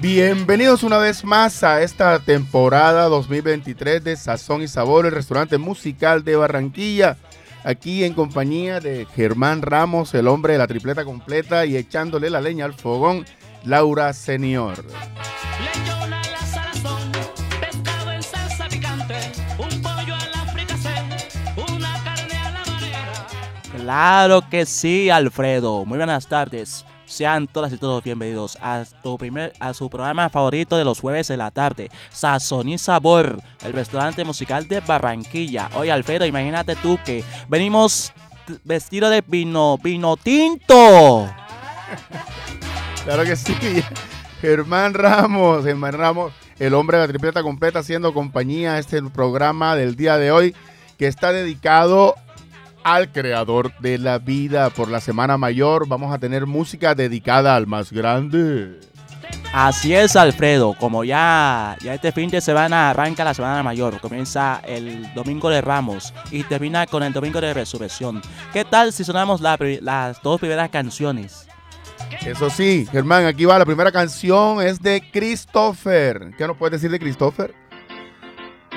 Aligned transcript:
Bienvenidos 0.00 0.82
una 0.82 0.96
vez 0.96 1.24
más 1.24 1.62
a 1.62 1.82
esta 1.82 2.18
temporada 2.20 3.04
2023 3.08 4.02
de 4.02 4.16
Sazón 4.16 4.62
y 4.62 4.68
Sabor, 4.68 5.04
el 5.04 5.12
restaurante 5.12 5.58
musical 5.58 6.24
de 6.24 6.36
Barranquilla. 6.36 7.18
Aquí 7.64 8.02
en 8.04 8.14
compañía 8.14 8.80
de 8.80 9.06
Germán 9.14 9.60
Ramos, 9.60 10.14
el 10.14 10.26
hombre 10.28 10.54
de 10.54 10.58
la 10.58 10.66
tripleta 10.66 11.04
completa, 11.04 11.66
y 11.66 11.76
echándole 11.76 12.30
la 12.30 12.40
leña 12.40 12.64
al 12.64 12.72
fogón, 12.72 13.26
Laura 13.62 14.14
Senior. 14.14 14.82
Claro 23.76 24.48
que 24.48 24.64
sí, 24.64 25.10
Alfredo. 25.10 25.84
Muy 25.84 25.98
buenas 25.98 26.26
tardes. 26.26 26.86
Sean 27.10 27.48
todas 27.48 27.72
y 27.72 27.76
todos 27.76 28.04
bienvenidos 28.04 28.56
a, 28.62 28.84
tu 29.02 29.18
primer, 29.18 29.52
a 29.58 29.74
su 29.74 29.90
programa 29.90 30.30
favorito 30.30 30.76
de 30.76 30.84
los 30.84 31.00
jueves 31.00 31.26
de 31.26 31.36
la 31.36 31.50
tarde, 31.50 31.90
Sazón 32.08 32.68
y 32.68 32.78
Sabor, 32.78 33.42
el 33.64 33.72
restaurante 33.72 34.24
musical 34.24 34.68
de 34.68 34.78
Barranquilla. 34.78 35.70
Oye, 35.74 35.90
Alfredo, 35.90 36.24
imagínate 36.24 36.76
tú 36.76 37.00
que 37.04 37.24
venimos 37.48 38.12
vestido 38.62 39.10
de 39.10 39.24
vino, 39.26 39.76
vino 39.78 40.16
tinto. 40.16 41.28
claro 43.04 43.24
que 43.24 43.34
sí. 43.34 43.56
Germán 44.40 44.94
Ramos, 44.94 45.64
Germán 45.64 45.94
Ramos, 45.94 46.32
el 46.60 46.74
hombre 46.74 46.98
de 46.98 47.02
la 47.02 47.08
tripleta 47.08 47.42
completa, 47.42 47.80
haciendo 47.80 48.14
compañía 48.14 48.74
a 48.74 48.78
este 48.78 49.02
programa 49.02 49.74
del 49.74 49.96
día 49.96 50.16
de 50.16 50.30
hoy 50.30 50.54
que 50.96 51.08
está 51.08 51.32
dedicado 51.32 52.14
al 52.84 53.10
creador 53.12 53.72
de 53.80 53.98
la 53.98 54.18
vida. 54.18 54.70
Por 54.70 54.88
la 54.88 55.00
Semana 55.00 55.36
Mayor 55.38 55.86
vamos 55.88 56.12
a 56.12 56.18
tener 56.18 56.46
música 56.46 56.94
dedicada 56.94 57.56
al 57.56 57.66
más 57.66 57.92
grande. 57.92 58.80
Así 59.52 59.94
es, 59.94 60.14
Alfredo. 60.16 60.74
Como 60.78 61.02
ya, 61.02 61.76
ya 61.80 61.94
este 61.94 62.12
fin 62.12 62.30
de 62.30 62.40
semana 62.40 62.90
arranca 62.90 63.24
la 63.24 63.34
Semana 63.34 63.62
Mayor, 63.62 64.00
comienza 64.00 64.60
el 64.64 65.12
Domingo 65.14 65.50
de 65.50 65.60
Ramos 65.60 66.14
y 66.30 66.44
termina 66.44 66.86
con 66.86 67.02
el 67.02 67.12
Domingo 67.12 67.40
de 67.40 67.52
Resurrección. 67.52 68.22
¿Qué 68.52 68.64
tal 68.64 68.92
si 68.92 69.04
sonamos 69.04 69.40
las 69.40 70.22
dos 70.22 70.40
primeras 70.40 70.70
canciones? 70.70 71.48
Eso 72.24 72.50
sí, 72.50 72.86
Germán, 72.90 73.26
aquí 73.26 73.44
va. 73.44 73.58
La 73.58 73.64
primera 73.64 73.90
canción 73.92 74.60
es 74.62 74.80
de 74.80 75.02
Christopher. 75.12 76.32
¿Qué 76.36 76.46
nos 76.46 76.56
puedes 76.56 76.80
decir 76.80 76.90
de 76.90 76.98
Christopher? 76.98 77.54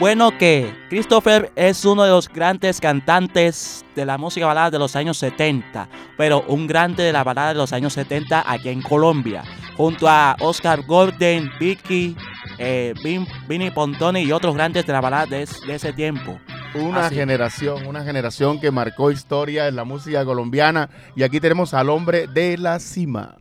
Bueno 0.04 0.38
que 0.38 0.76
Christopher 0.90 1.54
es 1.56 1.86
uno 1.86 2.04
de 2.04 2.10
los 2.10 2.28
grandes 2.28 2.82
cantantes 2.82 3.86
de 3.96 4.06
la 4.06 4.18
música 4.18 4.46
balada 4.46 4.70
de 4.70 4.78
los 4.78 4.98
años 4.98 5.18
70, 5.18 5.88
pero 6.18 6.44
un 6.50 6.68
grande 6.68 7.04
de 7.04 7.14
la 7.14 7.24
balada 7.24 7.54
de 7.54 7.56
los 7.56 7.72
años 7.72 7.94
70 7.94 8.44
aquí 8.46 8.68
en 8.68 8.82
Colombia, 8.82 9.46
junto 9.78 10.10
a 10.10 10.36
Oscar 10.42 10.86
Gordon, 10.86 11.50
Vicky, 11.58 12.18
eh, 12.58 12.94
Vinny 13.48 13.72
Pontoni 13.72 14.24
y 14.24 14.34
otros 14.34 14.56
grandes 14.56 14.86
de 14.86 14.92
la 14.92 15.00
balada 15.00 15.26
de, 15.26 15.44
ese 15.44 15.94
tiempo. 15.94 16.38
Una 16.76 17.10
generación, 17.10 17.88
una 17.88 18.04
generación 18.04 18.60
que 18.60 18.72
marcó 18.72 19.10
historia 19.10 19.70
en 19.70 19.78
la 19.78 19.86
música 19.86 20.26
colombiana 20.26 20.90
y 21.16 21.24
aquí 21.24 21.40
tenemos 21.40 21.74
al 21.74 21.90
hombre 21.90 22.28
de 22.28 22.58
la 22.58 22.78
cima. 22.80 23.38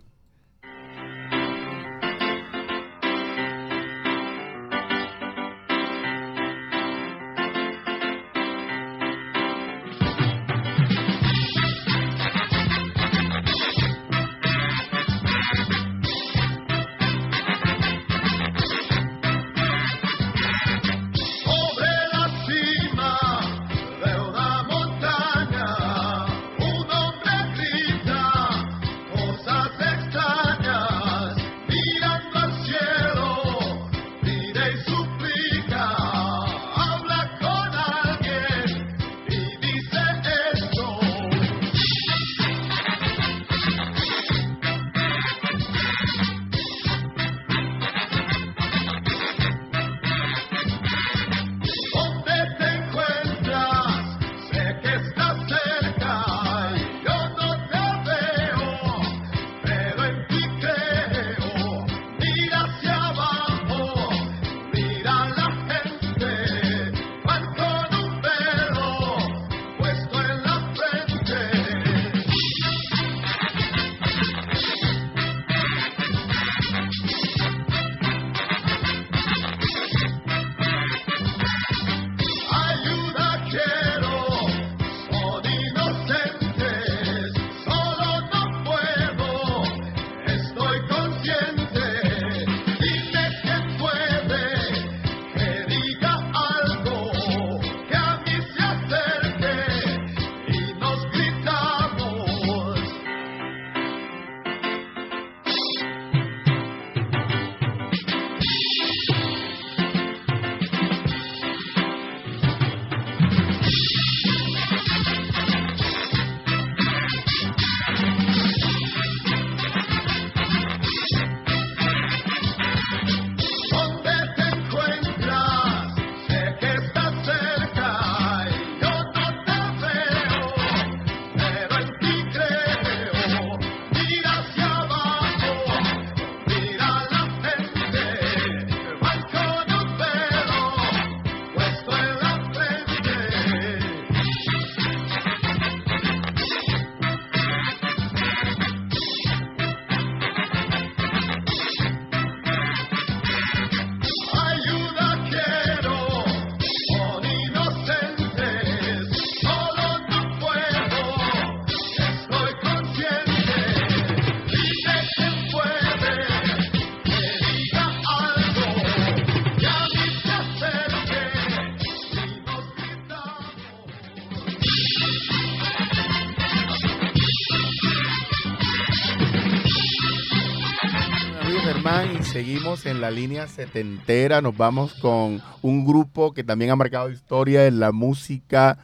Seguimos 182.23 182.87
en 182.87 183.01
la 183.01 183.11
línea 183.11 183.49
setentera, 183.49 184.41
nos 184.41 184.57
vamos 184.57 184.95
con 184.95 185.43
un 185.63 185.85
grupo 185.85 186.33
que 186.33 186.45
también 186.45 186.71
ha 186.71 186.77
marcado 186.77 187.11
historia 187.11 187.67
en 187.67 187.81
la 187.81 187.93
música 187.93 188.79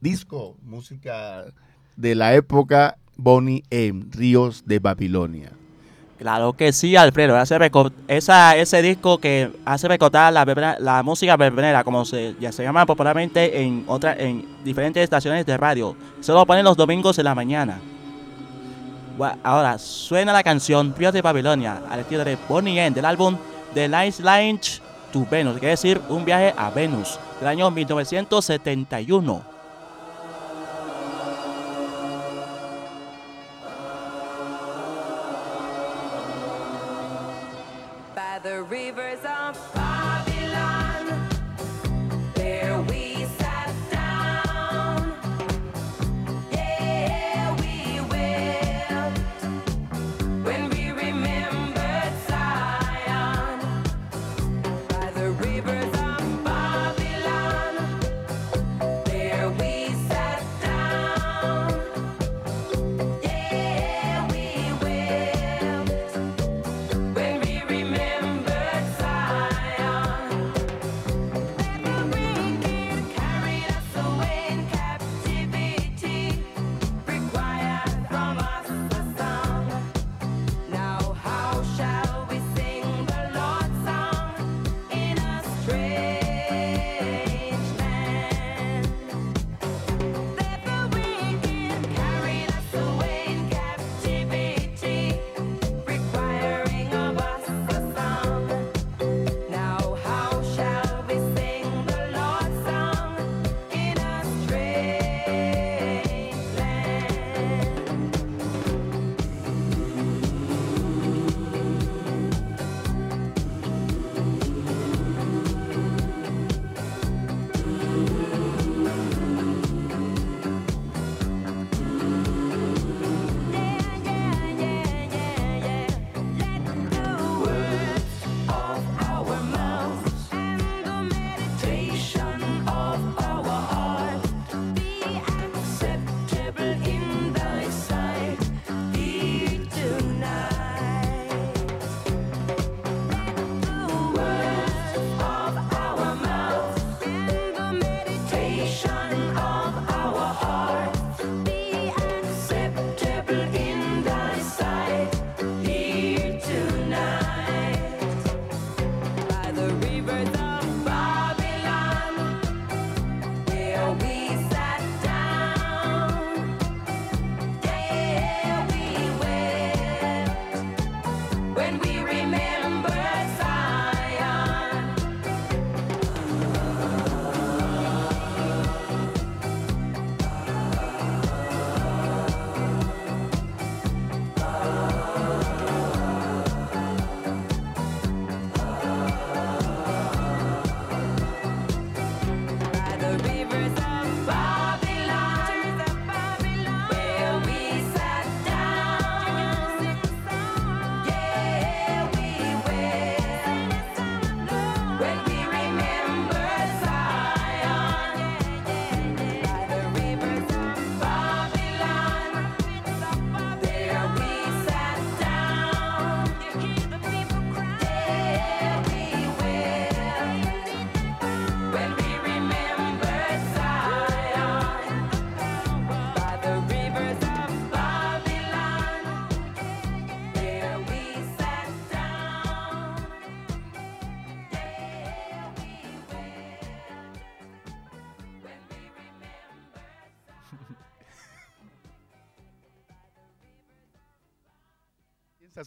disco, 0.00 0.56
música 0.62 1.44
de 1.96 2.14
la 2.14 2.34
época 2.34 2.98
Bonnie 3.16 3.62
M, 3.70 4.04
Ríos 4.10 4.64
de 4.66 4.78
Babilonia. 4.78 5.52
Claro 6.18 6.52
que 6.52 6.72
sí, 6.72 6.94
Alfredo. 6.96 7.36
Esa, 8.08 8.56
ese 8.56 8.82
disco 8.82 9.18
que 9.18 9.50
hace 9.64 9.88
recordar 9.88 10.32
la, 10.32 11.02
música 11.02 11.36
verbena, 11.36 11.82
como 11.82 12.04
se, 12.04 12.36
ya 12.38 12.52
se 12.52 12.62
llama 12.62 12.86
popularmente 12.86 13.62
en, 13.62 13.84
otra, 13.88 14.14
en 14.16 14.46
diferentes 14.64 15.02
estaciones 15.02 15.44
de 15.46 15.56
radio. 15.56 15.96
Se 16.20 16.32
lo 16.32 16.46
ponen 16.46 16.64
los 16.64 16.76
domingos 16.76 17.18
en 17.18 17.24
la 17.24 17.34
mañana. 17.34 17.80
Ahora, 19.42 19.78
suena 19.78 20.32
la 20.32 20.42
canción 20.42 20.94
Ríos 20.96 21.12
de 21.12 21.22
Babilonia 21.22 21.82
al 21.90 22.00
estilo 22.00 22.24
de 22.24 22.38
Bonnie 22.48 22.80
M 22.80 22.94
del 22.94 23.04
álbum 23.04 23.36
The 23.74 23.88
Nice 23.88 24.22
Launch 24.22 24.80
to 25.12 25.26
Venus, 25.30 25.58
quiere 25.58 25.70
decir 25.70 26.00
un 26.08 26.24
viaje 26.24 26.54
a 26.56 26.70
Venus, 26.70 27.18
del 27.38 27.48
año 27.48 27.70
1971. 27.70 29.51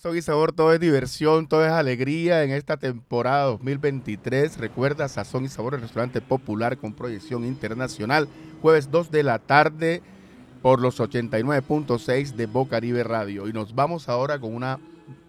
Sazón 0.05 0.17
y 0.19 0.21
sabor, 0.21 0.53
todo 0.53 0.71
es 0.71 0.79
diversión, 0.79 1.47
todo 1.47 1.65
es 1.65 1.71
alegría 1.71 2.43
en 2.43 2.51
esta 2.51 2.77
temporada 2.77 3.45
2023. 3.45 4.59
Recuerda, 4.59 5.07
Sazón 5.07 5.45
y 5.45 5.47
Sabor, 5.47 5.73
el 5.73 5.81
restaurante 5.81 6.21
popular 6.21 6.77
con 6.77 6.93
proyección 6.93 7.43
internacional, 7.43 8.27
jueves 8.61 8.91
2 8.91 9.09
de 9.09 9.23
la 9.23 9.39
tarde 9.39 10.03
por 10.61 10.79
los 10.79 10.99
89.6 10.99 12.35
de 12.35 12.45
Bocaribe 12.45 13.03
Radio. 13.03 13.47
Y 13.47 13.53
nos 13.53 13.73
vamos 13.73 14.07
ahora 14.07 14.37
con 14.37 14.53
una 14.53 14.79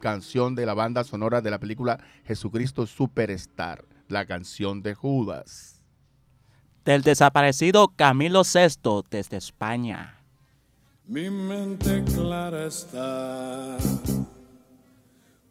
canción 0.01 0.55
de 0.55 0.67
la 0.67 0.75
banda 0.75 1.05
sonora 1.05 1.41
de 1.41 1.53
la 1.53 1.59
película 1.59 1.99
Jesucristo 2.27 2.85
Superstar, 2.87 3.83
la 4.09 4.27
canción 4.27 4.83
de 4.83 4.93
Judas. 4.93 5.81
Del 6.85 7.01
desaparecido 7.01 7.89
Camilo 7.97 8.43
VI 8.43 9.05
desde 9.11 9.39
España. 9.39 10.21
Mi 11.07 11.31
mente 11.31 12.05
clara 12.05 12.67
está. 12.67 13.79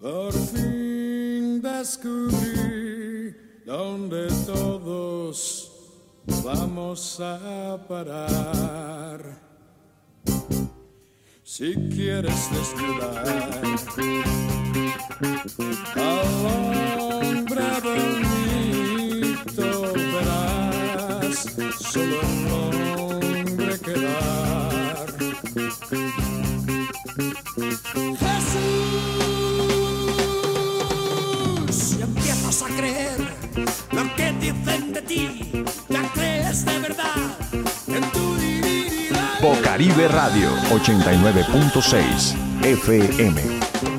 Por 0.06 0.34
fin 0.34 1.60
descubrí 1.64 3.34
donde 3.66 4.28
todos 4.46 5.72
vamos 6.44 7.20
a 7.20 7.76
parar. 7.88 9.20
Si 11.44 11.74
quieres 11.90 12.50
desnudar 12.52 13.26
al 15.96 16.46
hombre 17.02 17.66
bonito, 17.84 19.68
verás 20.14 21.38
solo 21.82 22.35
Bocaribe 39.42 40.08
Radio 40.08 40.50
89.6 40.70 42.36
FM. 42.62 43.95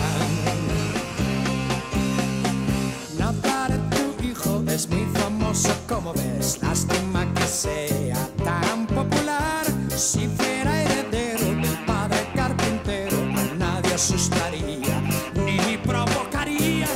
Nazaret, 3.17 3.81
tu 3.89 4.23
hijo 4.23 4.63
es 4.67 4.89
muy 4.89 5.05
famoso, 5.13 5.73
como 5.87 6.13
ves. 6.13 6.59
Lástima 6.61 7.25
que 7.33 7.47
sea 7.47 8.27
tan 8.43 8.87
popular. 8.87 9.65
Si 9.95 10.27
fuera 10.27 10.81
heredero 10.83 11.45
del 11.45 11.85
padre 11.85 12.27
carpintero, 12.35 13.17
a 13.17 13.55
nadie 13.57 13.93
asustaría 13.93 15.01
ni 15.45 15.77
provocaría. 15.77 16.87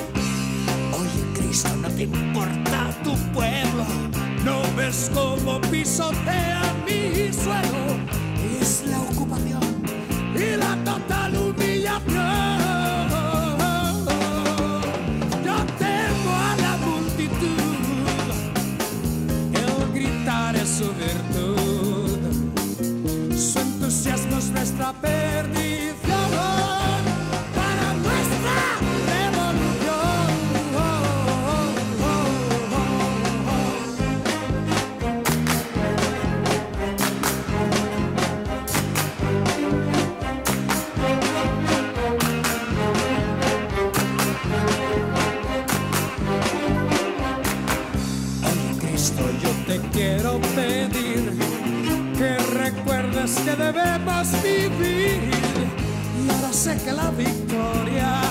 Oye, 1.00 1.34
Cristo, 1.36 1.70
no 1.78 1.90
te 1.90 2.04
importa 2.04 2.90
tu 3.04 3.16
pueblo. 3.34 3.86
No 4.44 4.62
ves 4.76 5.12
cómo 5.14 5.62
pisotea 5.62 6.62
mi 6.86 7.32
suelo. 7.34 8.05
Debemos 53.58 54.32
vivir. 54.44 55.32
Y 56.24 56.30
ahora 56.30 56.54
sé 56.54 56.78
que 56.84 56.92
la 56.92 57.10
victoria 57.12 58.25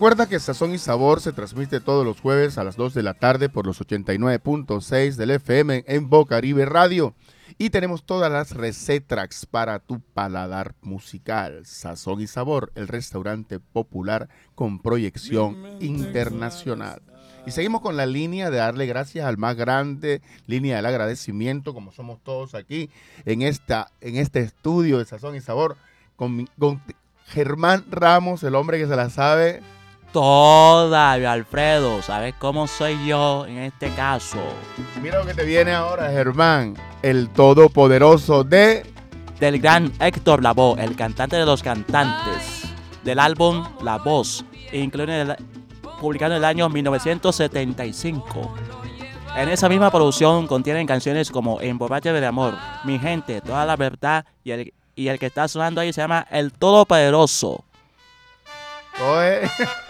Recuerda 0.00 0.30
que 0.30 0.40
Sazón 0.40 0.72
y 0.72 0.78
Sabor 0.78 1.20
se 1.20 1.34
transmite 1.34 1.78
todos 1.78 2.06
los 2.06 2.22
jueves 2.22 2.56
a 2.56 2.64
las 2.64 2.74
2 2.76 2.94
de 2.94 3.02
la 3.02 3.12
tarde 3.12 3.50
por 3.50 3.66
los 3.66 3.82
89.6 3.86 5.16
del 5.16 5.32
FM 5.32 5.84
en 5.86 6.08
Bocaribe 6.08 6.64
Radio. 6.64 7.14
Y 7.58 7.68
tenemos 7.68 8.04
todas 8.04 8.32
las 8.32 8.52
recetas 8.52 9.44
para 9.44 9.78
tu 9.78 10.00
paladar 10.00 10.74
musical. 10.80 11.66
Sazón 11.66 12.22
y 12.22 12.26
Sabor, 12.26 12.72
el 12.76 12.88
restaurante 12.88 13.60
popular 13.60 14.30
con 14.54 14.80
proyección 14.80 15.66
internacional. 15.80 17.02
Y 17.46 17.50
seguimos 17.50 17.82
con 17.82 17.98
la 17.98 18.06
línea 18.06 18.48
de 18.48 18.56
darle 18.56 18.86
gracias 18.86 19.26
al 19.26 19.36
más 19.36 19.54
grande, 19.54 20.22
línea 20.46 20.76
del 20.76 20.86
agradecimiento, 20.86 21.74
como 21.74 21.92
somos 21.92 22.22
todos 22.22 22.54
aquí 22.54 22.88
en, 23.26 23.42
esta, 23.42 23.88
en 24.00 24.16
este 24.16 24.40
estudio 24.40 24.96
de 24.96 25.04
Sazón 25.04 25.36
y 25.36 25.42
Sabor, 25.42 25.76
con, 26.16 26.48
con 26.58 26.80
Germán 27.26 27.84
Ramos, 27.90 28.42
el 28.44 28.54
hombre 28.54 28.78
que 28.78 28.86
se 28.86 28.96
la 28.96 29.10
sabe 29.10 29.60
Toda, 30.12 31.12
Alfredo. 31.12 32.02
¿Sabes 32.02 32.34
cómo 32.38 32.66
soy 32.66 33.06
yo 33.06 33.46
en 33.46 33.58
este 33.58 33.90
caso? 33.94 34.38
Mira 35.00 35.18
lo 35.20 35.26
que 35.26 35.34
te 35.34 35.44
viene 35.44 35.72
ahora, 35.72 36.10
Germán. 36.10 36.74
El 37.02 37.28
todopoderoso 37.30 38.42
de. 38.44 38.84
Del 39.38 39.60
gran 39.60 39.92
Héctor 40.00 40.42
Lavoe, 40.42 40.82
el 40.82 40.96
cantante 40.96 41.36
de 41.36 41.46
los 41.46 41.62
cantantes. 41.62 42.64
Del 43.04 43.18
álbum 43.18 43.64
La 43.82 43.96
Voz, 43.98 44.44
incluido 44.72 45.12
en 45.14 45.30
el- 45.30 45.36
publicado 46.00 46.32
en 46.32 46.38
el 46.38 46.44
año 46.44 46.68
1975. 46.68 48.54
En 49.36 49.48
esa 49.48 49.68
misma 49.68 49.90
producción 49.90 50.46
contienen 50.46 50.86
canciones 50.86 51.30
como 51.30 51.60
Emborrache 51.60 52.12
de 52.12 52.26
Amor, 52.26 52.54
Mi 52.84 52.98
Gente, 52.98 53.40
Toda 53.40 53.64
la 53.64 53.76
Verdad 53.76 54.24
y 54.44 54.50
el, 54.50 54.74
y 54.96 55.08
el 55.08 55.18
que 55.18 55.26
está 55.26 55.46
sonando 55.48 55.80
ahí 55.80 55.92
se 55.92 56.00
llama 56.02 56.26
El 56.30 56.52
Todopoderoso. 56.52 57.64
Oye. 59.02 59.48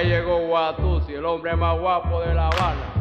ahí 0.00 0.08
llegó 0.08 0.46
Guatusi, 0.46 1.12
el 1.12 1.24
hombre 1.24 1.54
más 1.56 1.78
guapo 1.78 2.20
de 2.22 2.34
La 2.34 2.48
Habana. 2.48 2.94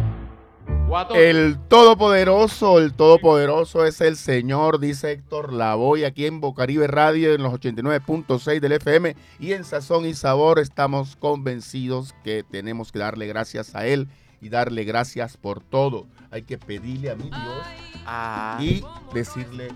Guatusi. 0.87 1.19
El 1.19 1.59
Todopoderoso, 1.67 2.79
el 2.79 2.93
Todopoderoso 2.93 3.85
es 3.85 4.01
el 4.01 4.17
Señor, 4.17 4.79
dice 4.79 5.11
Héctor 5.11 5.53
Lavoy, 5.53 6.03
aquí 6.03 6.25
en 6.25 6.41
Bocaribe 6.41 6.87
Radio, 6.87 7.33
en 7.33 7.43
los 7.43 7.53
89.6 7.53 8.59
del 8.59 8.71
FM 8.73 9.15
y 9.39 9.53
en 9.53 9.63
Sazón 9.63 10.05
y 10.05 10.13
Sabor 10.13 10.59
estamos 10.59 11.15
convencidos 11.15 12.13
que 12.23 12.43
tenemos 12.43 12.91
que 12.91 12.99
darle 12.99 13.27
gracias 13.27 13.75
a 13.75 13.85
Él 13.85 14.07
y 14.41 14.49
darle 14.49 14.83
gracias 14.83 15.37
por 15.37 15.61
todo. 15.61 16.05
Hay 16.31 16.41
que 16.41 16.57
pedirle 16.57 17.11
a 17.11 17.15
mi 17.15 17.29
Dios 17.29 17.65
Ah, 18.05 18.57
y 18.59 18.83
decirle 19.13 19.69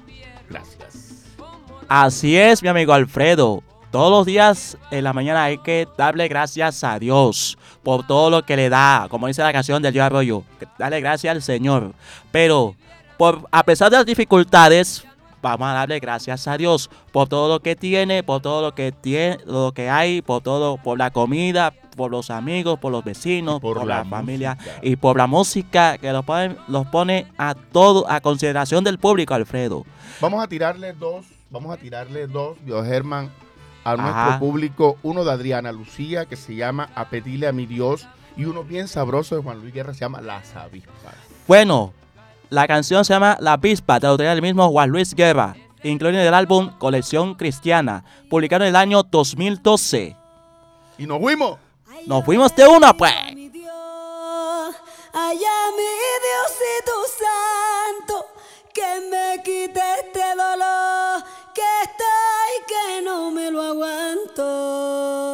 gracias. 0.49 1.35
Así 1.87 2.35
es, 2.35 2.63
mi 2.63 2.69
amigo 2.69 2.93
Alfredo. 2.93 3.63
Todos 3.93 4.09
los 4.09 4.25
días 4.25 4.75
en 4.89 5.03
la 5.03 5.13
mañana 5.13 5.43
hay 5.43 5.59
que 5.59 5.87
darle 5.95 6.27
gracias 6.27 6.83
a 6.83 6.97
Dios 6.97 7.59
por 7.83 8.07
todo 8.07 8.31
lo 8.31 8.43
que 8.43 8.57
le 8.57 8.67
da. 8.67 9.05
Como 9.07 9.27
dice 9.27 9.43
la 9.43 9.53
canción 9.53 9.83
del 9.83 9.93
Yo 9.93 10.03
Arroyo, 10.03 10.41
darle 10.79 10.99
gracias 10.99 11.31
al 11.31 11.43
Señor. 11.43 11.93
Pero 12.31 12.73
por, 13.19 13.47
a 13.51 13.61
pesar 13.61 13.91
de 13.91 13.97
las 13.97 14.05
dificultades, 14.07 15.05
vamos 15.43 15.67
a 15.67 15.73
darle 15.73 15.99
gracias 15.99 16.47
a 16.47 16.57
Dios 16.57 16.89
por 17.11 17.29
todo 17.29 17.47
lo 17.47 17.59
que 17.59 17.75
tiene, 17.75 18.23
por 18.23 18.41
todo 18.41 18.63
lo 18.63 18.73
que 18.73 18.91
tiene, 18.91 19.37
lo 19.45 19.73
que 19.73 19.91
hay, 19.91 20.23
por 20.23 20.41
todo, 20.41 20.77
por 20.77 20.97
la 20.97 21.11
comida, 21.11 21.71
por 21.95 22.09
los 22.09 22.31
amigos, 22.31 22.79
por 22.79 22.91
los 22.91 23.03
vecinos, 23.03 23.59
por 23.59 23.77
por, 23.77 23.85
la 23.85 23.97
la, 23.97 24.05
familia 24.05 24.55
música. 24.55 24.79
y 24.81 24.95
por 24.95 25.17
la 25.17 25.27
música 25.27 25.99
que 25.99 26.11
los 26.11 26.25
pone, 26.25 26.55
los 26.67 26.87
pone 26.87 27.27
a 27.37 27.53
todo 27.53 28.09
a 28.09 28.21
consideración 28.21 28.83
del 28.83 28.97
público, 28.97 29.35
Alfredo. 29.35 29.85
Vamos 30.19 30.43
a 30.43 30.47
tirarle 30.47 30.93
dos, 30.93 31.27
vamos 31.51 31.71
a 31.71 31.77
tirarle 31.77 32.25
dos, 32.25 32.57
Dios 32.65 32.87
Germán, 32.87 33.29
a 33.83 33.95
nuestro 33.95 34.39
público. 34.39 34.97
Uno 35.03 35.23
de 35.23 35.31
Adriana 35.31 35.71
Lucía, 35.71 36.25
que 36.25 36.35
se 36.35 36.55
llama 36.55 36.89
A 36.95 37.09
pedirle 37.09 37.47
a 37.47 37.51
mi 37.51 37.65
Dios, 37.65 38.07
y 38.35 38.45
uno 38.45 38.63
bien 38.63 38.87
sabroso 38.87 39.35
de 39.35 39.43
Juan 39.43 39.59
Luis 39.61 39.73
Guerra, 39.73 39.93
se 39.93 40.01
llama 40.01 40.21
Las 40.21 40.55
avispas. 40.55 41.15
Bueno, 41.47 41.93
la 42.49 42.67
canción 42.67 43.03
se 43.05 43.13
llama 43.13 43.37
La 43.39 43.57
Pispa, 43.57 43.99
de 43.99 44.07
la 44.07 44.11
autoría 44.11 44.31
del 44.31 44.41
mismo 44.41 44.69
Juan 44.69 44.89
Luis 44.89 45.13
Guerra, 45.13 45.55
incluido 45.83 46.21
en 46.21 46.27
el 46.27 46.33
álbum 46.33 46.71
Colección 46.77 47.35
Cristiana, 47.35 48.03
publicado 48.29 48.63
en 48.63 48.69
el 48.69 48.75
año 48.75 49.03
2012. 49.03 50.15
Y 50.97 51.05
nos 51.05 51.19
fuimos. 51.19 51.59
Nos 52.05 52.23
fuimos 52.25 52.55
de 52.55 52.67
una, 52.67 52.93
pues. 52.93 53.13
Mi 53.33 53.49
Dios, 53.49 54.75
allá 55.13 55.55
mi 55.77 55.93
Diosito 56.23 56.93
Santo, 57.19 58.25
que 58.73 59.09
me 59.09 59.43
quite 59.43 60.11
no 63.13 63.29
me 63.29 63.51
lo 63.51 63.61
aguanto. 63.61 65.32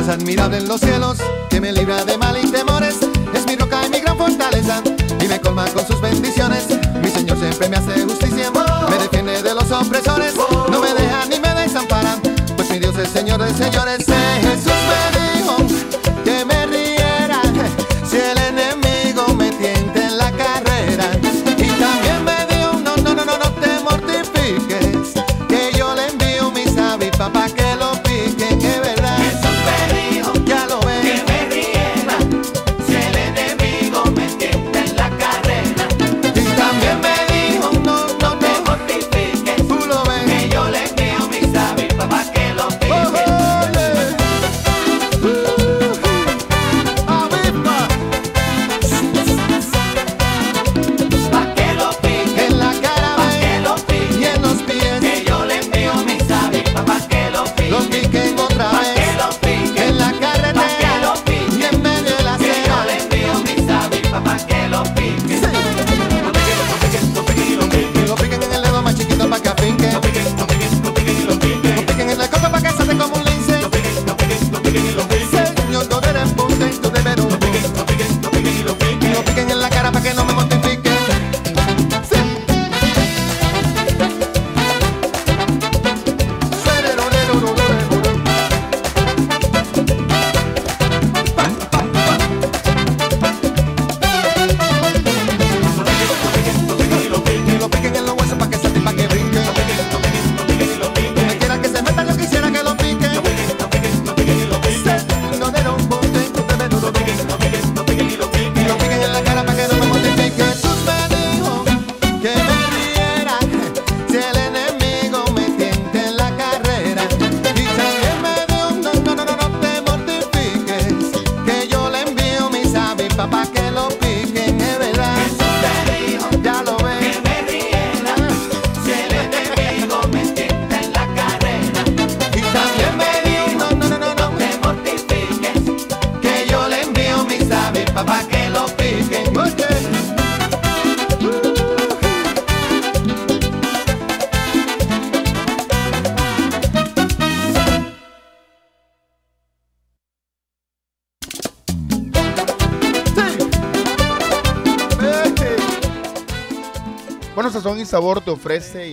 Dios 0.00 0.14
admirable 0.14 0.56
en 0.56 0.66
los 0.66 0.80
cielos, 0.80 1.18
que 1.50 1.60
me 1.60 1.72
libra 1.72 2.02
de 2.06 2.16
mal 2.16 2.34
y 2.42 2.50
temores, 2.50 2.94
es 3.34 3.46
mi 3.46 3.54
roca 3.54 3.84
y 3.84 3.90
mi 3.90 4.00
gran 4.00 4.16
fortaleza, 4.16 4.82
y 5.20 5.28
me 5.28 5.38
colma 5.42 5.66
con 5.66 5.86
sus 5.86 6.00
bendiciones. 6.00 6.68
Mi 7.02 7.10
Señor 7.10 7.38
siempre 7.38 7.68
me 7.68 7.76
hace 7.76 8.00
justicia, 8.04 8.50
me 8.88 8.96
defiende 8.96 9.42
de 9.42 9.54
los 9.54 9.70
opresores, 9.70 10.34
no 10.70 10.80
me 10.80 10.94
deja 10.94 11.26
ni 11.26 11.38
me 11.38 11.52
desampara, 11.54 12.16
pues 12.56 12.70
mi 12.70 12.78
Dios 12.78 12.96
es 12.96 13.10
Señor 13.10 13.42
de 13.42 13.52
señores, 13.52 14.06
es 14.08 14.59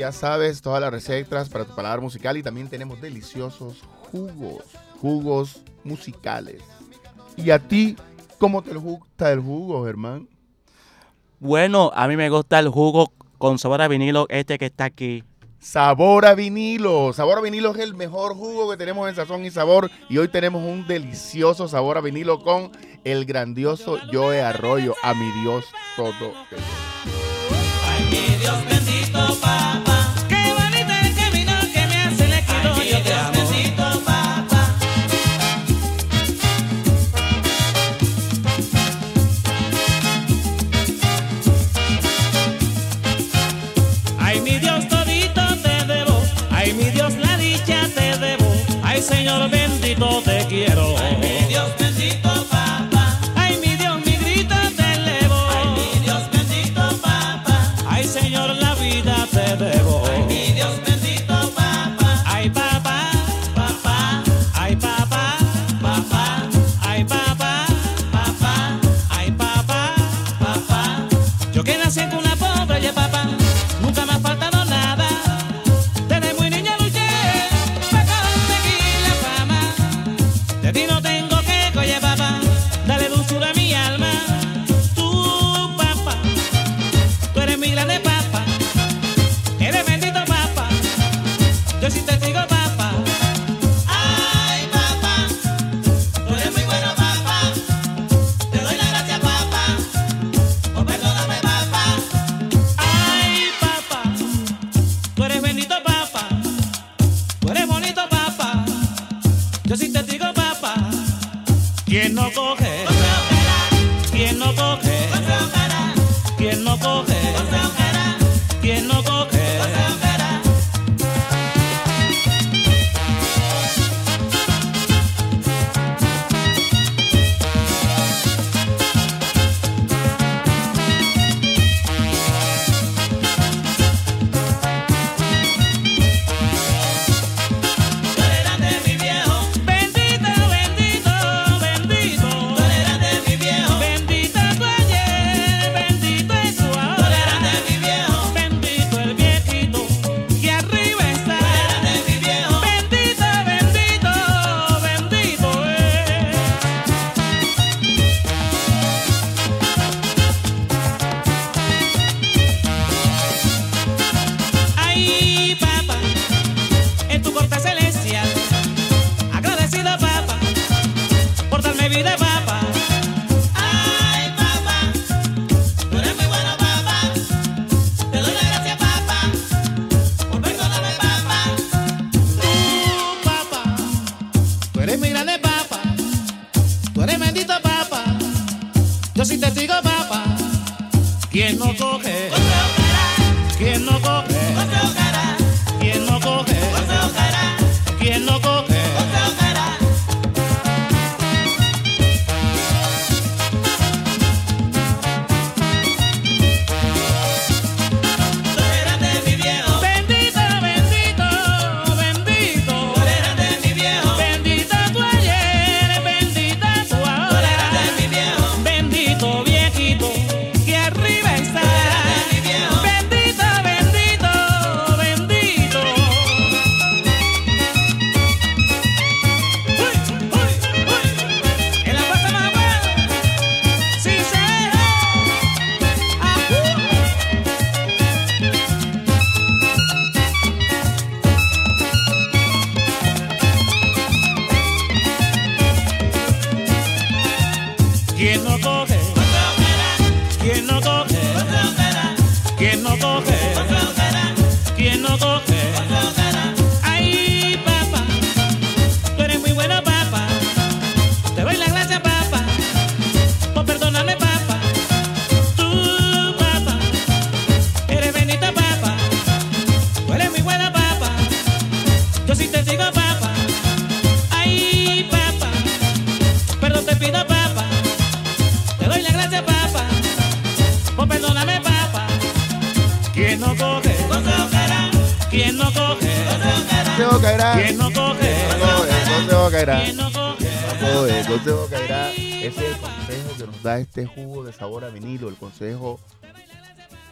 ya 0.07 0.11
sabes, 0.13 0.61
todas 0.61 0.79
las 0.79 0.89
recetas 0.89 1.49
para 1.49 1.65
tu 1.65 1.75
paladar 1.75 1.99
musical 1.99 2.37
y 2.37 2.43
también 2.43 2.69
tenemos 2.69 3.01
deliciosos 3.01 3.81
jugos, 4.09 4.63
jugos 5.01 5.61
musicales. 5.83 6.61
¿Y 7.35 7.49
a 7.49 7.59
ti 7.59 7.97
cómo 8.37 8.61
te 8.61 8.73
gusta 8.75 9.33
el 9.33 9.41
jugo, 9.41 9.83
Germán? 9.83 10.29
Bueno, 11.41 11.91
a 11.93 12.07
mí 12.07 12.15
me 12.15 12.29
gusta 12.29 12.57
el 12.59 12.69
jugo 12.69 13.11
con 13.37 13.59
sabor 13.59 13.81
a 13.81 13.89
vinilo 13.89 14.27
este 14.29 14.57
que 14.57 14.67
está 14.67 14.85
aquí. 14.85 15.25
Sabor 15.59 16.25
a 16.25 16.35
vinilo. 16.35 17.11
Sabor 17.11 17.39
a 17.39 17.41
vinilo 17.41 17.71
es 17.71 17.79
el 17.79 17.93
mejor 17.93 18.33
jugo 18.33 18.71
que 18.71 18.77
tenemos 18.77 19.09
en 19.09 19.15
Sazón 19.15 19.43
y 19.43 19.51
Sabor. 19.51 19.91
Y 20.07 20.19
hoy 20.19 20.29
tenemos 20.29 20.63
un 20.63 20.87
delicioso 20.87 21.67
sabor 21.67 21.97
a 21.97 22.01
vinilo 22.01 22.41
con 22.41 22.71
el 23.03 23.25
grandioso 23.25 23.97
Joe 24.09 24.41
Arroyo. 24.41 24.95
A 25.03 25.13
mi 25.13 25.29
Dios 25.41 25.65
todo. 25.97 26.31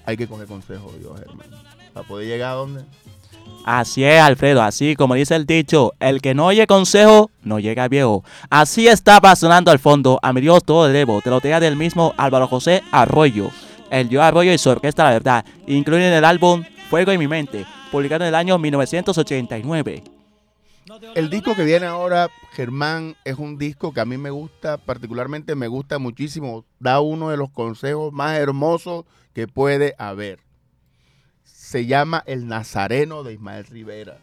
hay 0.05 0.17
que 0.17 0.27
coger 0.27 0.47
consejo 0.47 0.93
Dios, 0.99 1.19
hermano. 1.19 1.57
Para 1.93 2.07
poder 2.07 2.27
llegar 2.27 2.51
a 2.51 2.55
donde. 2.55 2.83
Así 3.63 4.03
es, 4.03 4.21
Alfredo. 4.21 4.61
Así 4.61 4.95
como 4.95 5.15
dice 5.15 5.35
el 5.35 5.45
dicho, 5.45 5.93
el 5.99 6.21
que 6.21 6.35
no 6.35 6.47
oye 6.47 6.67
consejo 6.67 7.31
no 7.41 7.59
llega 7.59 7.87
viejo. 7.87 8.23
Así 8.49 8.87
estaba 8.87 9.35
sonando 9.35 9.71
al 9.71 9.79
fondo. 9.79 10.19
A 10.21 10.33
mi 10.33 10.41
Dios 10.41 10.63
todo 10.63 10.87
debo. 10.87 11.21
Te 11.21 11.29
lo 11.29 11.41
tenía 11.41 11.59
del 11.59 11.75
mismo 11.75 12.13
Álvaro 12.17 12.47
José 12.47 12.83
Arroyo. 12.91 13.49
El 13.89 14.09
Dios 14.09 14.23
Arroyo 14.23 14.53
y 14.53 14.57
su 14.57 14.69
orquesta 14.69 15.03
La 15.03 15.11
Verdad. 15.11 15.45
Incluyen 15.67 16.13
el 16.13 16.25
álbum 16.25 16.63
Fuego 16.89 17.11
en 17.11 17.19
mi 17.19 17.27
mente, 17.27 17.65
publicado 17.91 18.23
en 18.23 18.29
el 18.29 18.35
año 18.35 18.59
1989. 18.59 20.14
El 21.15 21.31
disco 21.31 21.55
que 21.55 21.63
viene 21.63 21.87
ahora, 21.87 22.29
Germán, 22.51 23.15
es 23.25 23.39
un 23.39 23.57
disco 23.57 23.91
que 23.91 24.01
a 24.01 24.05
mí 24.05 24.17
me 24.17 24.29
gusta, 24.29 24.77
particularmente 24.77 25.55
me 25.55 25.67
gusta 25.67 25.97
muchísimo. 25.97 26.63
Da 26.79 26.99
uno 26.99 27.29
de 27.31 27.37
los 27.37 27.49
consejos 27.49 28.13
más 28.13 28.37
hermosos 28.37 29.05
que 29.33 29.47
puede 29.47 29.95
haber. 29.97 30.39
Se 31.43 31.87
llama 31.87 32.23
El 32.27 32.47
Nazareno 32.47 33.23
de 33.23 33.33
Ismael 33.33 33.65
Rivera. 33.65 34.19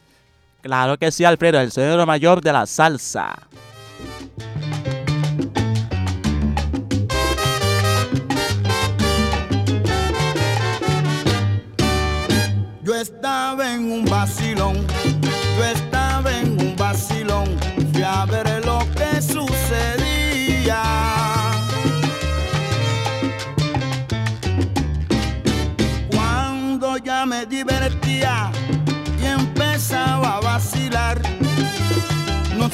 Claro 0.61 0.97
que 0.99 1.11
sí, 1.11 1.25
Alfredo, 1.25 1.59
el 1.59 1.73
señor 1.73 2.07
mayor 2.07 2.41
de 2.41 2.53
la 2.53 2.67
salsa. 2.67 3.49
Yo 12.85 12.95
estaba 12.95 13.75
en 13.75 13.91
un 13.91 14.05
vacilón 14.05 14.87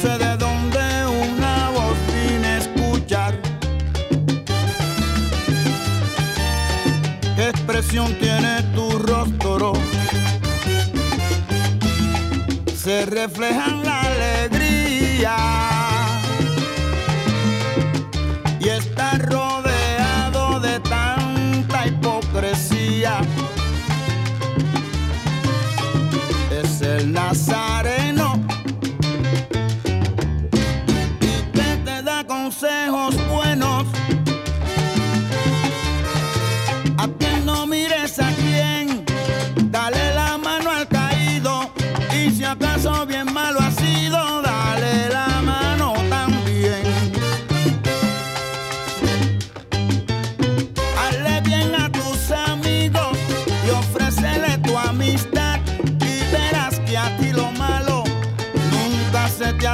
sé 0.01 0.17
de 0.17 0.37
dónde 0.37 0.79
una 1.07 1.69
voz 1.71 1.97
sin 2.07 2.45
escuchar. 2.45 3.37
¿Qué 7.35 7.49
expresión 7.49 8.13
tiene 8.19 8.63
tu 8.75 8.89
rostro? 8.99 9.73
Se 12.75 13.05
refleja 13.05 13.65
en 13.65 13.83
la 13.83 14.01
alegría. 14.01 15.78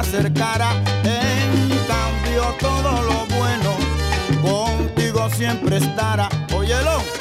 Acercara. 0.00 0.70
En 1.04 1.70
cambio, 1.86 2.54
todo 2.60 3.02
lo 3.02 3.26
bueno 3.36 3.76
contigo 4.42 5.28
siempre 5.30 5.78
estará. 5.78 6.28
Óyelo. 6.54 7.15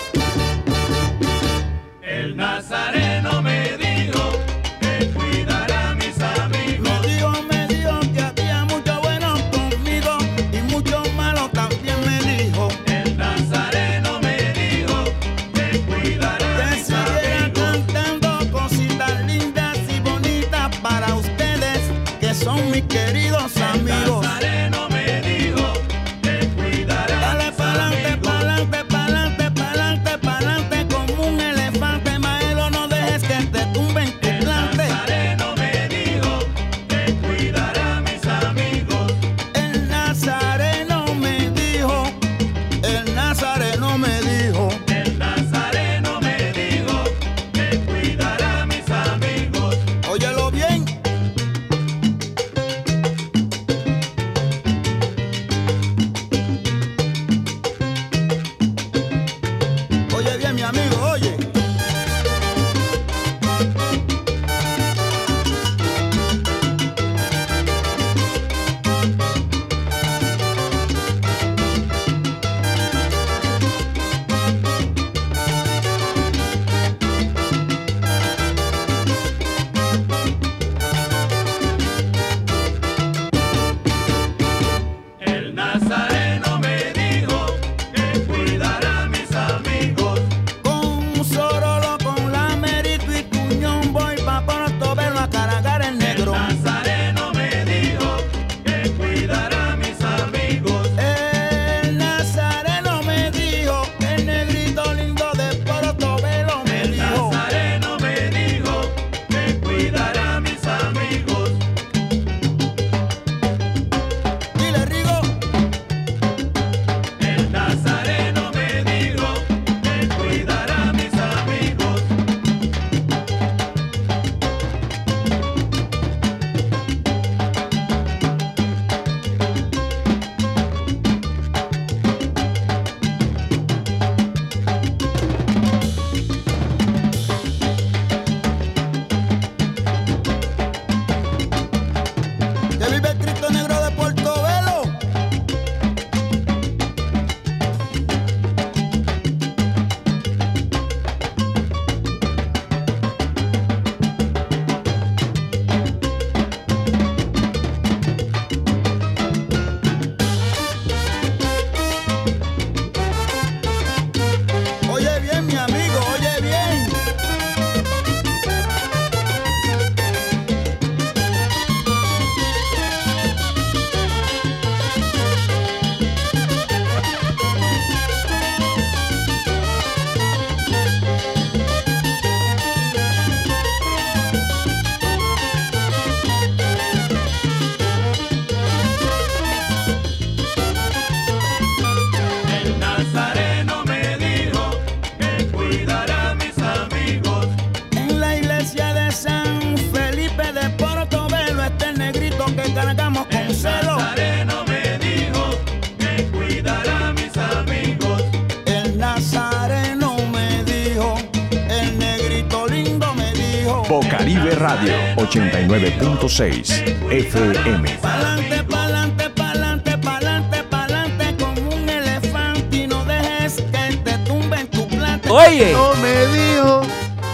89.6 215.25 217.09
FM. 217.09 217.97
Pa'lante, 217.99 218.63
pa'lante, 218.63 219.29
pa'lante, 219.31 219.97
pa'lante, 219.97 220.63
pa'lante 220.63 221.35
como 221.39 221.69
un 221.75 221.89
elefante 221.89 222.77
y 222.77 222.87
no 222.87 223.03
dejes 223.05 223.55
que 223.55 223.97
te 224.03 224.17
tumben 224.19 224.67
tu 224.67 224.87
planta. 224.87 225.31
Oye, 225.31 225.73
No 225.73 225.95
me 225.95 226.27
dijo 226.27 226.81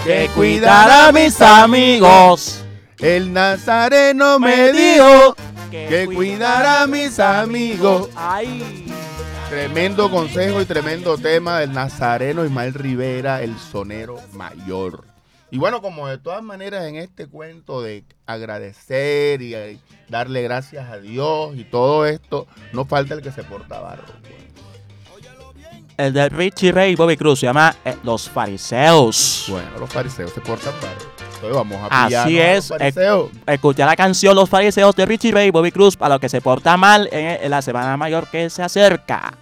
que 0.06 0.30
cuidar 0.34 0.90
a 0.90 1.12
mis 1.12 1.42
amigos. 1.42 2.64
El 2.98 3.34
Nazareno 3.34 4.40
me 4.40 4.72
dijo 4.72 5.36
que 5.70 6.08
cuidara 6.14 6.84
a 6.84 6.88
mis 6.88 7.20
amigos. 7.20 8.10
Ay. 8.16 8.86
Tremendo 9.50 10.10
consejo 10.10 10.62
y 10.62 10.66
tremendo 10.66 11.18
tema 11.18 11.60
del 11.60 11.74
Nazareno 11.74 12.46
Ismael 12.46 12.74
Rivera, 12.74 13.42
el 13.42 13.58
sonero 13.60 14.18
mayor. 14.32 15.11
Y 15.54 15.58
bueno, 15.58 15.82
como 15.82 16.08
de 16.08 16.18
todas 16.18 16.42
maneras 16.42 16.86
en 16.86 16.96
este 16.96 17.28
cuento 17.28 17.82
de 17.82 18.06
agradecer 18.26 19.42
y 19.42 19.54
eh, 19.54 19.78
darle 20.08 20.42
gracias 20.44 20.90
a 20.90 20.98
Dios 20.98 21.58
y 21.58 21.66
todo 21.66 22.06
esto, 22.06 22.48
no 22.72 22.86
falta 22.86 23.16
el 23.16 23.22
que 23.22 23.34
se 23.34 23.44
porta 23.44 23.82
barro. 23.82 24.06
El 25.98 26.14
de 26.14 26.30
Richie 26.30 26.72
Ray 26.72 26.94
y 26.94 26.96
Bobby 26.96 27.18
Cruz 27.18 27.42
se 27.42 27.48
llama 27.48 27.76
eh, 27.84 27.98
Los 28.04 28.30
Fariseos. 28.30 29.48
Bueno, 29.50 29.68
los 29.78 29.90
fariseos 29.90 30.32
se 30.32 30.40
portan 30.40 30.74
barro. 30.82 31.12
Entonces 31.36 31.54
vamos 31.54 31.78
a 31.92 32.06
Así 32.06 32.40
a 32.40 32.54
es, 32.54 32.70
los 32.70 32.80
fariseos. 32.80 33.32
Escucha 33.46 33.86
la 33.86 33.96
canción 33.98 34.36
Los 34.36 34.50
Fariseos 34.50 34.96
de 34.96 35.06
Richie 35.06 35.34
Ray 35.34 35.50
y 35.50 35.52
Bobby 35.52 35.74
Cruz 35.74 35.98
para 35.98 36.16
los 36.16 36.22
que 36.22 36.30
se 36.30 36.40
porta 36.40 36.78
mal 36.78 37.10
en, 37.12 37.44
en 37.44 37.52
la 37.52 37.62
Semana 37.62 37.98
Mayor 37.98 38.28
que 38.32 38.50
se 38.50 38.64
acerca. 38.64 39.34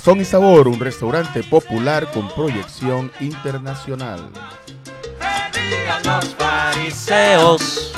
Sazón 0.00 0.22
y 0.22 0.24
Sabor, 0.24 0.66
un 0.66 0.80
restaurante 0.80 1.42
popular 1.42 2.10
con 2.10 2.26
proyección 2.30 3.12
internacional. 3.20 4.30
Los 6.06 6.34
fariseos. 6.36 7.92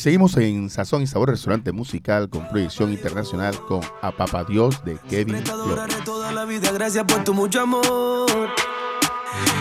Seguimos 0.00 0.34
en 0.38 0.70
Sazón 0.70 1.02
y 1.02 1.06
Sabor, 1.06 1.28
restaurante 1.28 1.72
musical 1.72 2.30
con 2.30 2.48
proyección 2.48 2.90
internacional 2.90 3.54
con 3.66 3.80
A 4.00 4.10
Papa 4.10 4.44
Dios 4.44 4.82
de 4.82 4.96
Kevin 5.10 5.44
Flores. 5.44 5.94
toda 6.04 6.32
la 6.32 6.46
vida, 6.46 6.72
gracias 6.72 7.04
por 7.04 7.22
tu 7.22 7.34
mucho 7.34 7.60
amor. 7.60 8.48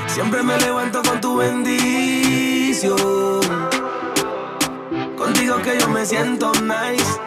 Siempre 0.08 0.42
me 0.42 0.58
levanto 0.58 1.02
con 1.04 1.20
tu 1.20 1.38
bendición. 1.38 2.96
Contigo 5.18 5.58
que 5.62 5.78
yo 5.78 5.90
me 5.90 6.06
siento 6.06 6.54
nice. 6.62 7.20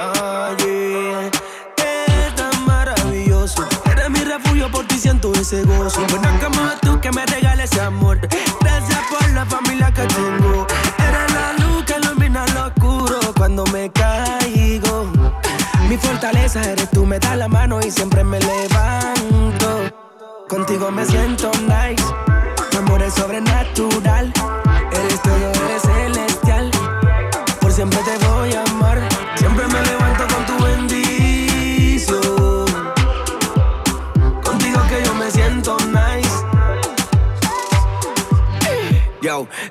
Ah, 0.00 0.56
yeah. 0.58 1.30
Eres 1.76 2.34
tan 2.34 2.66
maravilloso. 2.66 3.68
Eres 3.84 4.10
mi 4.10 4.18
refugio, 4.24 4.68
por 4.68 4.84
ti 4.88 4.98
siento 4.98 5.32
ese 5.34 5.62
gozo. 5.62 6.04
Buena 6.10 6.40
como 6.40 6.60
tú 6.82 7.00
que 7.00 7.12
me 7.12 7.24
regales 7.26 7.78
amor. 7.78 8.18
Gracias 8.60 9.00
por 9.08 9.30
la 9.30 9.46
familia 9.46 9.92
que 9.94 10.02
tengo. 10.06 10.66
Eres 11.08 11.32
la 11.32 11.52
luz 11.64 11.84
que 11.84 11.94
ilumina 12.00 12.44
lo 12.54 12.66
oscuro 12.66 13.18
cuando 13.36 13.64
me 13.66 13.90
caigo. 13.90 15.10
Mi 15.88 15.96
fortaleza 15.96 16.62
eres 16.62 16.90
tú, 16.90 17.04
me 17.04 17.18
das 17.18 17.36
la 17.36 17.48
mano 17.48 17.80
y 17.80 17.90
siempre 17.90 18.24
me 18.24 18.38
levanto. 18.40 19.90
Contigo 20.48 20.90
me 20.90 21.04
siento 21.04 21.50
nice. 21.62 22.04
Tu 22.70 22.78
amor 22.78 23.02
es 23.02 23.14
sobrenatural. 23.14 24.32
Eres 24.92 25.22
todo, 25.22 25.52
eres 25.66 25.82
celestial. 25.82 26.70
Por 27.60 27.72
siempre 27.72 27.98
te 28.00 28.21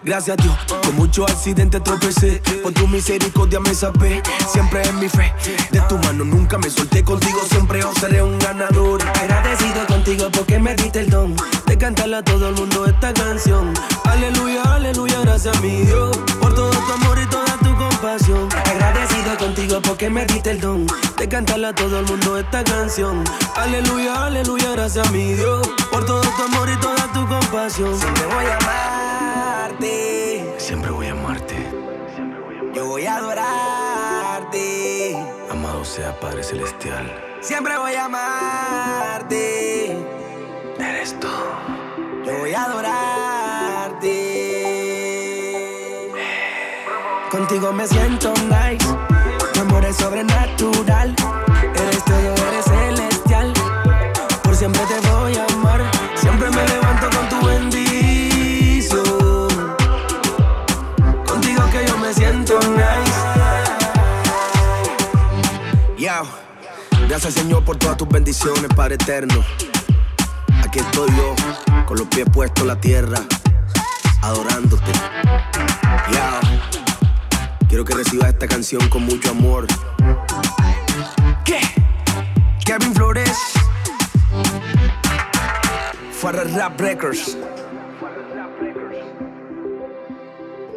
Gracias 0.04 0.40
a 0.40 0.42
Dios, 0.42 0.56
con 0.84 0.96
muchos 0.96 1.30
accidentes 1.30 1.84
tropecé. 1.84 2.42
Por 2.64 2.74
tu 2.74 2.88
misericordia 2.88 3.60
me 3.60 3.76
sapé, 3.76 4.22
siempre 4.52 4.82
en 4.88 5.00
mi 5.00 5.08
fe. 5.08 5.32
De 5.72 5.80
tu 5.82 5.98
mano 6.00 6.24
nunca 6.24 6.58
me 6.58 6.70
solté 6.70 7.04
contigo, 7.04 7.40
siempre 7.50 7.80
yo 7.82 7.94
seré 8.00 8.24
un 8.24 8.40
ganador. 8.40 9.02
Agradecido 9.04 9.86
contigo 9.88 10.30
porque 10.32 10.58
me 10.58 10.74
diste 10.76 11.02
el 11.02 11.10
don 11.10 11.36
de 11.68 11.78
cantarle 11.78 12.18
a 12.18 12.24
todo 12.24 12.50
el 12.50 12.56
mundo 12.56 12.86
esta 12.88 13.14
canción. 13.14 13.74
Aleluya, 14.06 14.64
aleluya, 14.64 15.20
gracias 15.22 15.56
a 15.56 15.62
mi 15.62 15.82
Dios 15.82 16.18
por 16.40 16.56
todo 16.56 16.72
tu 16.72 16.92
amor 16.94 17.20
y 17.20 17.30
toda 17.30 17.58
tu 17.58 17.76
compasión. 17.78 18.50
Agradecido 18.66 19.38
contigo 19.38 19.82
porque 19.82 20.10
me 20.10 20.26
diste 20.26 20.52
el 20.52 20.60
don 20.60 20.88
de 21.18 21.30
cantarle 21.30 21.68
a 21.68 21.76
todo 21.76 22.00
el 22.00 22.06
mundo 22.06 22.38
esta 22.38 22.64
canción. 22.64 23.24
Aleluya, 23.56 24.26
aleluya, 24.26 24.72
gracias 24.72 25.08
a 25.08 25.12
mi 25.12 25.34
Dios 25.34 25.70
por 25.92 26.04
todo 26.06 26.22
tu 26.22 26.44
amor 26.44 26.68
y 26.68 26.76
toda 26.78 27.14
tu 27.14 27.28
compasión. 27.28 27.96
Siempre 28.00 28.26
voy 28.26 28.46
a 28.46 29.11
amarte. 29.82 30.54
Siempre 30.58 30.92
voy 30.92 31.08
a 31.08 31.12
amarte. 31.12 31.56
Yo 32.74 32.86
voy 32.86 33.06
a 33.06 33.18
adorarte. 33.18 35.18
Amado 35.50 35.84
sea 35.84 36.18
Padre 36.20 36.44
Celestial. 36.44 37.12
Siempre 37.42 37.78
voy 37.78 37.96
a 37.96 38.06
amarte. 38.06 39.98
Eres 40.80 41.20
tú. 41.20 41.28
Yo 42.26 42.38
voy 42.38 42.54
a 42.54 42.64
adorarte. 42.66 44.12
Contigo 47.32 47.74
me 47.74 47.88
siento 47.88 48.34
nice. 48.34 48.86
Tu 49.54 49.62
amor 49.62 49.84
es 49.86 49.96
sobrenatural. 49.98 51.16
Eres 51.76 52.06
todo, 52.06 52.36
eres 52.50 52.66
celestial. 52.66 53.52
Por 54.44 54.56
siempre 54.56 54.82
te 54.86 55.00
voy 55.10 55.36
a 55.36 55.46
amar. 55.46 55.82
Siempre 56.16 56.52
me 56.52 56.81
por 67.72 67.80
todas 67.80 67.96
tus 67.96 68.10
bendiciones, 68.10 68.68
Padre 68.76 68.96
eterno. 68.96 69.46
Aquí 70.62 70.80
estoy 70.80 71.10
yo, 71.16 71.34
con 71.86 71.98
los 71.98 72.06
pies 72.10 72.26
puestos 72.30 72.64
en 72.64 72.68
la 72.68 72.76
tierra, 72.82 73.18
adorándote. 74.22 74.92
Yo. 76.12 76.90
Quiero 77.70 77.86
que 77.86 77.94
recibas 77.94 78.28
esta 78.28 78.50
canción 78.50 78.90
con 78.90 79.06
mucho 79.06 79.32
amor. 79.32 79.68
¿Qué? 81.46 81.62
Kevin 82.66 82.94
Flores. 82.94 83.38
Farrah 86.12 86.44
Rap 86.44 86.78
Records. 86.78 87.38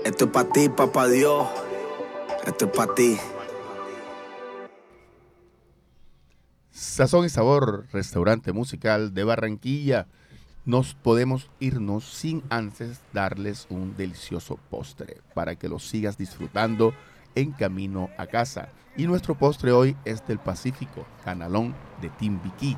Esto 0.05 0.27
es 0.27 0.31
para 0.31 0.49
ti, 0.49 0.69
papá 0.69 1.09
Dios. 1.09 1.45
Esto 2.47 2.67
es 2.67 2.71
para 2.71 2.95
ti. 2.95 3.19
Sazón 6.75 7.25
y 7.25 7.29
Sabor, 7.29 7.87
restaurante 7.93 8.53
musical 8.53 9.15
de 9.15 9.23
Barranquilla. 9.23 10.09
Nos 10.65 10.95
podemos 10.95 11.49
irnos 11.61 12.03
sin 12.03 12.43
antes 12.51 13.01
darles 13.13 13.69
un 13.71 13.97
delicioso 13.97 14.59
postre 14.71 15.19
para 15.35 15.55
que 15.55 15.69
lo 15.69 15.79
sigas 15.79 16.19
disfrutando 16.19 16.93
en 17.37 17.53
camino 17.53 18.11
a 18.19 18.27
casa. 18.27 18.71
Y 18.97 19.07
nuestro 19.07 19.37
postre 19.37 19.71
hoy 19.71 19.97
es 20.05 20.27
del 20.27 20.41
Pacífico, 20.41 21.07
canalón 21.25 21.77
de 22.03 22.09
Timbiquí. 22.09 22.77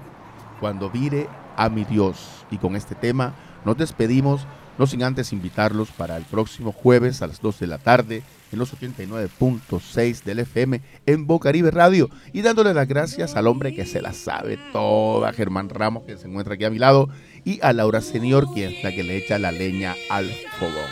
Cuando 0.61 0.91
vire 0.91 1.27
a 1.57 1.71
mi 1.71 1.85
Dios. 1.85 2.45
Y 2.51 2.59
con 2.59 2.77
este 2.77 2.95
tema 2.95 3.35
nos 3.65 3.79
despedimos, 3.79 4.47
no 4.79 4.87
sin 4.87 5.03
antes 5.03 5.33
invitarlos 5.33 5.91
para 5.91 6.17
el 6.17 6.25
próximo 6.25 6.73
jueves 6.73 7.23
a 7.23 7.27
las 7.27 7.41
2 7.41 7.61
de 7.61 7.67
la 7.67 7.79
tarde 7.79 8.23
en 8.53 8.59
los 8.59 8.75
89.6 8.75 10.23
del 10.23 10.41
FM 10.41 10.81
en 11.07 11.27
Bocaribe 11.27 11.71
Radio 11.71 12.11
y 12.33 12.43
dándole 12.43 12.75
las 12.75 12.87
gracias 12.87 13.37
al 13.37 13.47
hombre 13.47 13.75
que 13.75 13.87
se 13.87 14.01
la 14.01 14.13
sabe 14.13 14.59
toda, 14.73 15.33
Germán 15.33 15.69
Ramos, 15.69 16.05
que 16.05 16.17
se 16.17 16.29
encuentra 16.29 16.55
aquí 16.55 16.65
a 16.65 16.71
mi 16.71 16.79
lado, 16.79 17.09
y 17.45 17.61
a 17.63 17.73
Laura 17.73 18.01
Senior, 18.01 18.47
quien 18.53 18.73
es 18.73 18.85
la 18.85 18.93
que 18.93 19.03
le 19.03 19.17
echa 19.17 19.39
la 19.39 19.53
leña 19.53 19.95
al 20.11 20.31
fogón. 20.59 20.91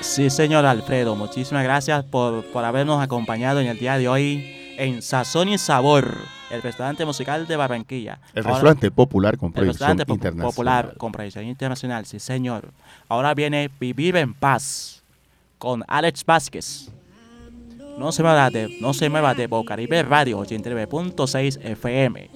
Sí, 0.00 0.30
señor 0.30 0.66
Alfredo, 0.66 1.14
muchísimas 1.14 1.62
gracias 1.62 2.04
por, 2.04 2.44
por 2.46 2.64
habernos 2.64 3.02
acompañado 3.02 3.60
en 3.60 3.68
el 3.68 3.78
día 3.78 3.98
de 3.98 4.08
hoy 4.08 4.61
en 4.78 5.02
Sazón 5.02 5.48
y 5.48 5.58
Sabor, 5.58 6.16
el 6.50 6.62
restaurante 6.62 7.04
musical 7.04 7.46
de 7.46 7.56
Barranquilla. 7.56 8.18
El 8.34 8.40
Ahora- 8.44 8.50
restaurante 8.54 8.90
popular 8.90 9.36
con 9.38 9.48
el 9.48 9.52
proyección 9.54 9.72
restaurante 9.98 10.06
po- 10.06 10.14
internacional. 10.14 10.50
popular 10.50 10.94
con 10.98 11.12
proyección 11.12 11.46
internacional, 11.46 12.06
sí, 12.06 12.18
señor. 12.18 12.70
Ahora 13.08 13.34
viene 13.34 13.70
Vivir 13.80 14.16
en 14.16 14.34
Paz 14.34 15.02
con 15.58 15.84
Alex 15.88 16.24
Vázquez. 16.24 16.88
No 17.98 18.10
se 18.10 18.22
mueva 18.22 18.48
de, 18.50 18.78
no 18.80 18.94
se 18.94 19.08
mueva 19.10 19.34
de 19.34 19.46
Bocaribe 19.46 20.02
Radio 20.02 20.38
89.6 20.38 21.58
FM. 21.62 22.30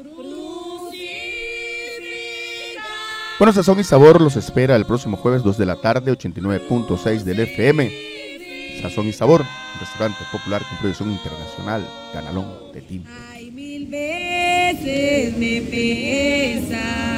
Bueno, 3.39 3.53
Sazón 3.53 3.78
y 3.80 3.84
Sabor 3.84 4.20
los 4.20 4.37
espera 4.37 4.76
el 4.76 4.87
próximo 4.87 5.16
jueves 5.18 5.43
2 5.43 5.59
de 5.59 5.66
la 5.66 5.76
tarde, 5.76 6.11
89.6 6.12 7.22
del 7.22 7.41
FM. 7.41 8.16
Sazón 8.81 9.09
y 9.09 9.12
Sabor, 9.12 9.45
restaurante 9.81 10.24
popular 10.31 10.62
con 10.68 10.79
proyección 10.79 11.11
internacional, 11.11 11.87
Canalón 12.12 12.72
de 12.72 12.81
Timbre. 12.83 13.12
Ay, 13.33 13.51
mil 13.51 13.87
veces 13.87 15.37
me 15.37 15.62
pesa 15.62 17.16